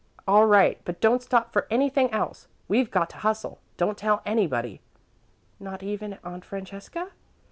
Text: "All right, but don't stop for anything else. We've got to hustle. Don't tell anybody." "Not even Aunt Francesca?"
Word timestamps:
"All 0.27 0.47
right, 0.47 0.79
but 0.83 0.99
don't 0.99 1.21
stop 1.21 1.53
for 1.53 1.67
anything 1.69 2.09
else. 2.11 2.47
We've 2.67 2.89
got 2.89 3.11
to 3.11 3.17
hustle. 3.17 3.59
Don't 3.77 3.99
tell 3.99 4.23
anybody." 4.25 4.81
"Not 5.59 5.83
even 5.83 6.17
Aunt 6.23 6.43
Francesca?" 6.43 7.11